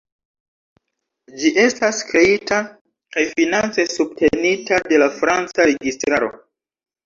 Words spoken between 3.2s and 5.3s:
finance subtenita de la